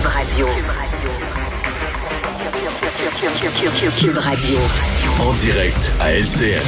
[0.00, 0.46] Cube Radio.
[3.98, 4.58] Cube Radio.
[5.20, 6.62] En direct à LCN.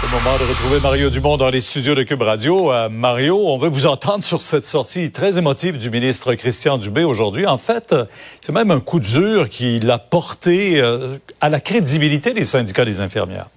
[0.00, 2.72] C'est le moment de retrouver Mario Dumont dans les studios de Cube Radio.
[2.72, 7.04] Euh, Mario, on veut vous entendre sur cette sortie très émotive du ministre Christian Dubé
[7.04, 7.46] aujourd'hui.
[7.46, 7.94] En fait,
[8.40, 13.00] c'est même un coup dur qui l'a porté euh, à la crédibilité des syndicats des
[13.00, 13.48] infirmières.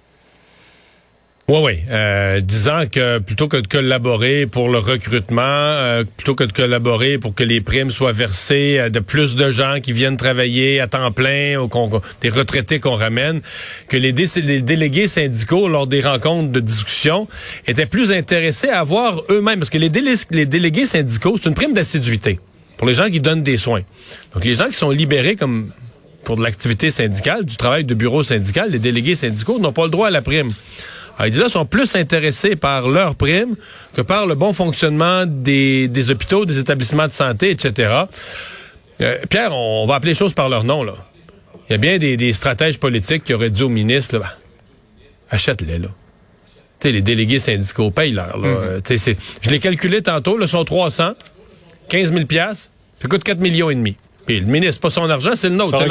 [1.50, 1.78] Oui, oui.
[1.88, 7.16] Euh, disant que plutôt que de collaborer pour le recrutement, euh, plutôt que de collaborer
[7.16, 11.10] pour que les primes soient versées de plus de gens qui viennent travailler à temps
[11.10, 11.70] plein ou
[12.20, 13.40] des retraités qu'on ramène,
[13.88, 17.26] que les, délégués syndicaux, lors des rencontres de discussion,
[17.66, 19.90] étaient plus intéressés à avoir eux-mêmes, parce que les,
[20.30, 22.40] les délégués syndicaux, c'est une prime d'assiduité
[22.76, 23.82] pour les gens qui donnent des soins.
[24.34, 25.70] Donc les gens qui sont libérés comme
[26.24, 29.90] pour de l'activité syndicale, du travail de bureau syndical, les délégués syndicaux n'ont pas le
[29.90, 30.52] droit à la prime.
[31.18, 33.56] Alors, ils sont plus intéressés par leur prime
[33.94, 38.04] que par le bon fonctionnement des, des hôpitaux, des établissements de santé, etc.
[39.00, 40.94] Euh, Pierre, on va appeler les choses par leur nom, là.
[41.68, 44.32] Il y a bien des, des stratèges politiques qui auraient dit au ministre, là,
[45.30, 45.88] achète-les, là.
[46.80, 48.38] sais, les délégués syndicaux payent leur.
[48.38, 48.78] Là.
[48.78, 49.16] Mm-hmm.
[49.42, 51.14] Je l'ai calculé tantôt, là, sont 300,
[51.88, 53.96] 15 000 piastres, ça coûte 4 millions et demi.
[54.28, 55.82] Puis le ministre, pas son argent, c'est le nôtre.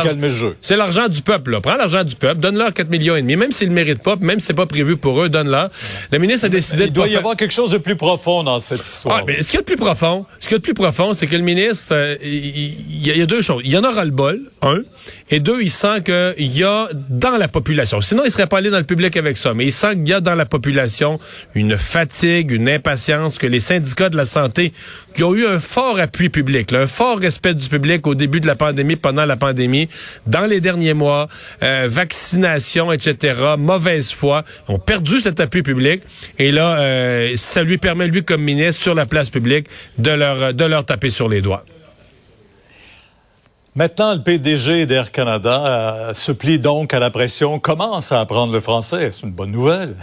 [0.61, 1.53] C'est l'argent du peuple.
[1.53, 1.59] Là.
[1.59, 3.35] Prends l'argent du peuple, donne-leur 4 millions et demi.
[3.35, 5.71] Même s'ils ne le méritent pas, même si c'est pas prévu pour eux, donne-leur.
[6.11, 8.85] Le ministre a décidé Il doit y avoir quelque chose de plus profond dans cette
[8.85, 9.17] histoire.
[9.17, 10.75] Ah, mais ce qu'il y a de plus profond, ce qu'il y a de plus
[10.75, 13.63] profond, c'est que le ministre, euh, il, y a, deux choses.
[13.65, 14.83] Il y en aura le bol, un,
[15.31, 18.01] et deux, il sent qu'il y a dans la population.
[18.01, 19.55] Sinon, il serait pas allé dans le public avec ça.
[19.55, 21.17] Mais il sent qu'il y a dans la population
[21.55, 24.73] une fatigue, une impatience que les syndicats de la santé,
[25.15, 28.41] qui ont eu un fort appui public, un fort respect du public au début début
[28.41, 29.87] de la pandémie, pendant la pandémie,
[30.25, 31.27] dans les derniers mois,
[31.63, 36.03] euh, vaccination, etc., mauvaise foi, ont perdu cet appui public.
[36.37, 40.53] Et là, euh, ça lui permet, lui, comme ministre, sur la place publique, de leur,
[40.53, 41.63] de leur taper sur les doigts.
[43.75, 48.51] Maintenant, le PDG d'Air Canada euh, se plie donc à la pression, commence à apprendre
[48.51, 49.11] le français.
[49.11, 49.95] C'est une bonne nouvelle.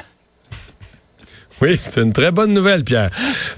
[1.63, 3.11] Oui, c'est une très bonne nouvelle, Pierre.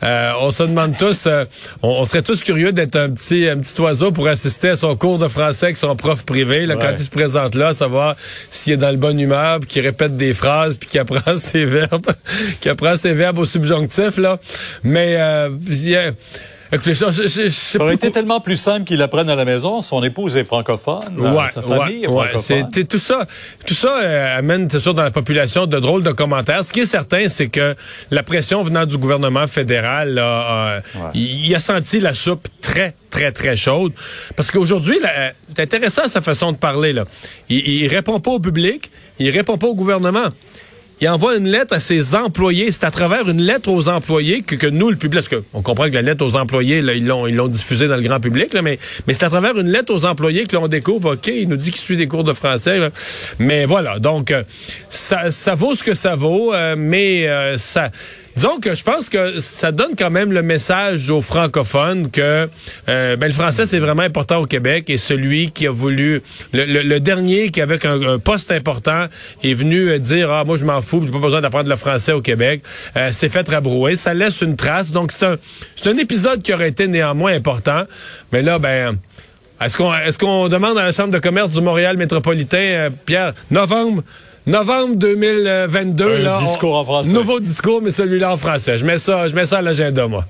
[0.03, 1.45] Euh, on se demande tous, euh,
[1.83, 5.19] on, serait tous curieux d'être un petit, un petit oiseau pour assister à son cours
[5.19, 6.67] de français avec son prof privé.
[6.67, 8.15] Là, Quand il se présente là, savoir
[8.51, 11.65] s'il est dans le bonne humeur, puis qu'il répète des phrases, puis qu'il apprend ses
[11.65, 12.07] verbes,
[12.61, 14.19] qu'il apprend ses verbes au subjonctif.
[14.19, 14.39] Là.
[14.83, 15.49] Mais euh,
[16.83, 19.83] ça, aurait été tellement plus simple qu'il apprenne à la maison.
[19.83, 22.69] Son épouse est francophone, ouais, sa famille est francophone.
[22.89, 23.27] Tout ça.
[23.67, 26.65] Tout ça euh, amène, c'est sûr, dans la population de drôles de commentaires.
[26.65, 27.75] Ce qui est certain, c'est que
[28.11, 30.81] la pression venant du gouvernement fédéral, euh,
[31.15, 33.93] il, a senti la soupe très, très, très chaude.
[34.37, 34.99] Parce qu'aujourd'hui,
[35.55, 36.93] c'est intéressant sa façon de parler.
[36.93, 37.05] Là.
[37.49, 40.29] Il, il répond pas au public, il répond pas au gouvernement
[41.01, 42.73] il envoie une lettre à ses employés.
[42.73, 45.89] C'est à travers une lettre aux employés que, que nous, le public, parce qu'on comprend
[45.89, 48.55] que la lettre aux employés, là, ils l'ont, ils l'ont diffusée dans le grand public,
[48.55, 51.57] là, mais, c'est à travers une lettre aux employés que l'on découvre, OK, il nous
[51.57, 52.79] dit qu'il suit des cours de français.
[52.79, 52.91] Là.
[53.39, 54.43] Mais voilà, donc, euh,
[54.89, 57.91] ça, ça vaut ce que ça vaut, euh, mais euh, ça
[58.37, 62.51] Disons que je pense que ça donne quand même le message aux francophones que
[62.87, 66.99] euh, ben, le français, c'est vraiment important au Québec et celui qui a voulu, le,
[66.99, 69.07] dernier qui avec un, poste important
[69.43, 72.13] est venu euh, dire, ah, moi je m'en fous, j'ai pas besoin d'apprendre le français
[72.13, 72.63] au Québec,
[72.99, 73.97] euh, s'est fait rabrouer.
[73.97, 74.91] Ça laisse une trace.
[74.93, 75.37] Donc c'est un,
[75.75, 77.85] c'est un épisode qui aurait été néanmoins important.
[78.33, 78.99] Mais là, ben...
[79.59, 83.33] Est-ce qu'on est-ce qu'on demande à la Chambre de commerce du Montréal métropolitain, euh, Pierre,
[83.51, 84.03] novembre,
[84.47, 87.13] Novembre 2022, Un discours en français.
[87.13, 88.79] Nouveau discours, mais celui-là en français.
[88.79, 90.25] Je mets ça, je mets ça à l'agenda, moi.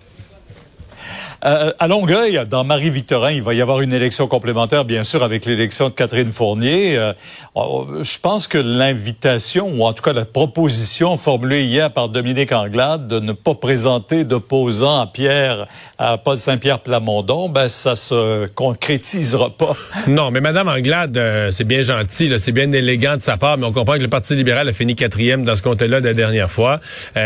[1.47, 5.47] Euh, à Longueuil, dans Marie-Victorin, il va y avoir une élection complémentaire, bien sûr, avec
[5.47, 6.97] l'élection de Catherine Fournier.
[6.97, 7.13] Euh,
[7.55, 12.51] oh, je pense que l'invitation, ou en tout cas la proposition formulée hier par Dominique
[12.51, 15.69] Anglade de ne pas présenter d'opposant à Pierre,
[15.99, 19.77] à Paul Saint-Pierre Plamondon, ben ça se concrétisera pas.
[20.09, 23.67] Non, mais Madame Anglade, euh, c'est bien gentil, c'est bien élégant de sa part, mais
[23.67, 26.81] on comprend que le Parti libéral a fini quatrième dans ce comté-là la dernière fois.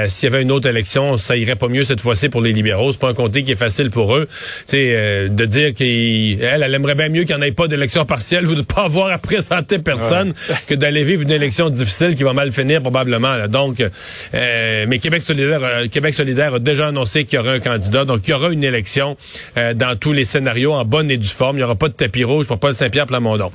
[0.09, 2.93] S'il y avait une autre élection, ça irait pas mieux cette fois-ci pour les libéraux.
[2.93, 4.29] C'est pas un comté qui est facile pour pour eux.
[4.75, 8.47] Euh, de dire qu'elle, elle aimerait bien mieux qu'il n'y en ait pas d'élection partielle
[8.47, 10.35] ou de pas avoir à présenter personne
[10.67, 13.47] que d'aller vivre une élection difficile qui va mal finir probablement.
[13.49, 17.61] Donc, euh, mais Québec solidaire, euh, Québec solidaire a déjà annoncé qu'il y aura un
[17.61, 18.05] candidat.
[18.05, 19.17] Donc, il y aura une élection
[19.57, 21.57] euh, dans tous les scénarios en bonne et due forme.
[21.57, 23.53] Il n'y aura pas de tapis rouge pour Paul Saint-Pierre Plamondon.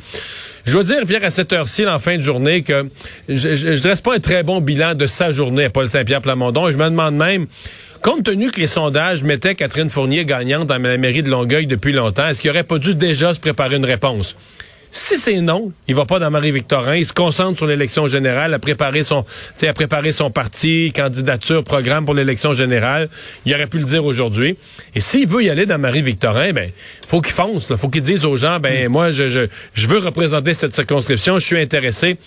[0.66, 2.90] Je dois dire, Pierre, à cette heure-ci, en fin de journée, que
[3.30, 6.72] je, je dresse pas un très bon bilan de sa journée à Paul Saint-Pierre Plamondon.
[6.72, 7.46] Je me demande même
[8.06, 11.92] Compte tenu que les sondages mettaient Catherine Fournier gagnante dans la mairie de Longueuil depuis
[11.92, 14.36] longtemps, est-ce qu'il aurait pas dû déjà se préparer une réponse?
[14.92, 16.96] Si c'est non, il va pas dans Marie-Victorin.
[16.96, 19.26] Il se concentre sur l'élection générale, à préparer son,
[19.62, 23.10] à préparer son parti, candidature, programme pour l'élection générale.
[23.46, 24.58] Il aurait pu le dire aujourd'hui.
[24.94, 26.72] Et s'il veut y aller dans Marie-Victorin, ben,
[27.08, 27.70] faut qu'il fonce.
[27.70, 27.78] Là.
[27.78, 31.40] Faut qu'il dise aux gens, ben, moi, je, je, je veux représenter cette circonscription.
[31.40, 32.18] Je suis intéressé.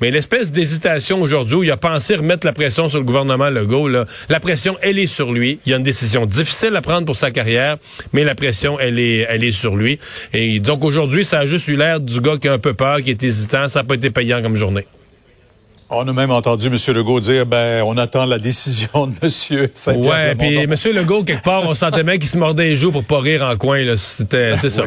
[0.00, 3.88] Mais l'espèce d'hésitation aujourd'hui où il a pensé remettre la pression sur le gouvernement Legault,
[3.88, 5.60] là, la pression, elle est sur lui.
[5.66, 7.76] Il y a une décision difficile à prendre pour sa carrière,
[8.12, 9.98] mais la pression, elle est, elle est sur lui.
[10.32, 13.02] Et donc aujourd'hui, ça a juste eu l'air du gars qui a un peu peur,
[13.02, 13.68] qui est hésitant.
[13.68, 14.86] Ça n'a pas été payant comme journée.
[15.90, 16.76] On a même entendu M.
[16.94, 19.68] Legault dire, ben, on attend la décision de M.
[19.74, 20.74] saint Ouais, puis M.
[20.92, 23.56] Legault, quelque part, on sentait même qu'il se mordait les joues pour pas rire en
[23.56, 23.96] coin, là.
[23.96, 24.84] C'était, c'est ça.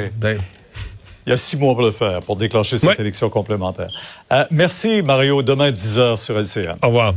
[1.28, 3.90] Il y a six mois pour le faire, pour déclencher cette élection complémentaire.
[4.32, 5.44] Euh, merci, Mario.
[5.44, 6.78] Demain, 10 h sur LCA.
[6.82, 7.14] Au revoir.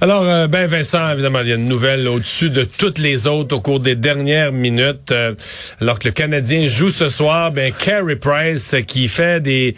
[0.00, 3.54] Alors, euh, ben Vincent, évidemment, il y a une nouvelle au-dessus de toutes les autres
[3.54, 5.12] au cours des dernières minutes.
[5.12, 5.36] Euh,
[5.80, 9.76] alors que le Canadien joue ce soir, ben Carey Price qui fait des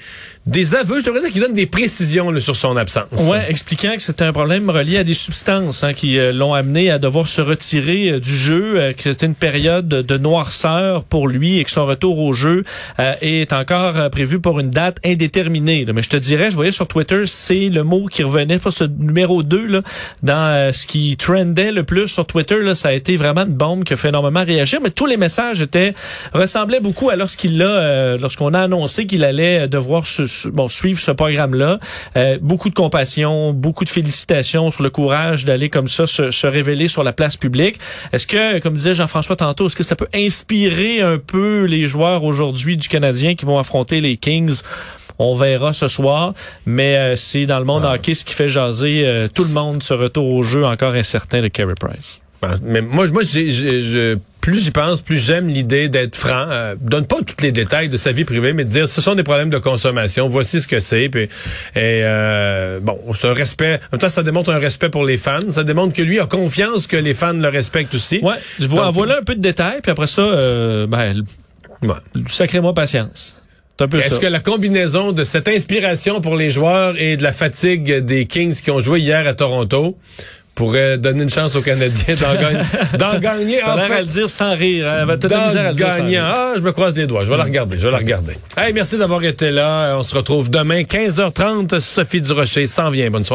[0.49, 3.29] des aveux, je devrais dire qu'il donne des précisions là, sur son absence.
[3.31, 6.91] Ouais, expliquant que c'était un problème relié à des substances hein, qui euh, l'ont amené
[6.91, 11.29] à devoir se retirer euh, du jeu, euh, que c'était une période de noirceur pour
[11.29, 12.65] lui et que son retour au jeu
[13.21, 15.85] est encore prévu pour une date indéterminée.
[15.93, 18.85] Mais je te dirais, je voyais sur Twitter, c'est le mot qui revenait, pas ce
[18.85, 19.83] numéro 2 là,
[20.23, 22.59] dans ce qui trendait le plus sur Twitter.
[22.61, 25.17] Là, ça a été vraiment une bombe qui a fait énormément réagir, mais tous les
[25.17, 25.95] messages étaient
[26.33, 31.11] ressemblaient beaucoup à lorsqu'il l'a, lorsqu'on a annoncé qu'il allait devoir se bon, suivre ce
[31.11, 31.79] programme-là.
[32.17, 36.47] Euh, beaucoup de compassion, beaucoup de félicitations sur le courage d'aller comme ça se, se,
[36.47, 37.79] révéler sur la place publique.
[38.13, 42.25] Est-ce que, comme disait Jean-François tantôt, est-ce que ça peut inspirer un peu les joueurs
[42.25, 44.63] aujourd'hui du Canadien qui vont affronter les Kings?
[45.19, 46.33] On verra ce soir,
[46.65, 49.83] mais euh, c'est dans le monde hockey ce qui fait jaser euh, tout le monde
[49.83, 52.21] ce retour au jeu encore incertain de Carey Price.
[52.41, 54.15] Ben, mais moi, moi, j'ai,
[54.49, 56.47] plus j'y pense, plus j'aime l'idée d'être franc.
[56.49, 59.15] Euh, donne pas tous les détails de sa vie privée, mais de dire ce sont
[59.15, 60.27] des problèmes de consommation.
[60.29, 61.11] Voici ce que c'est.
[61.11, 61.29] Puis, et
[61.77, 63.75] euh, bon, c'est un respect.
[63.75, 65.51] En même temps, ça démontre un respect pour les fans.
[65.51, 68.21] Ça démontre que lui a confiance que les fans le respectent aussi.
[68.23, 68.37] Ouais.
[68.59, 68.91] Je vois.
[68.91, 71.23] voilà un peu de détails, puis après ça, euh, ben,
[71.83, 72.23] ouais.
[72.27, 73.37] sacrez-moi patience.
[73.81, 78.27] Est-ce que la combinaison de cette inspiration pour les joueurs et de la fatigue des
[78.27, 79.97] Kings qui ont joué hier à Toronto
[80.59, 82.59] pourrait donner une chance aux Canadiens d'en gagner.
[82.99, 83.63] D'en gagner.
[83.63, 84.89] en fait, à le dire sans rire.
[84.89, 85.07] Hein.
[85.17, 86.19] D'en gagner.
[86.19, 87.25] Ah, je me croise les doigts.
[87.25, 87.79] Je vais la regarder.
[87.79, 88.33] Je vais la regarder.
[88.57, 89.97] Hey, merci d'avoir été là.
[89.97, 91.79] On se retrouve demain, 15h30.
[91.79, 93.09] Sophie Durocher s'en vient.
[93.09, 93.27] Bonne soirée.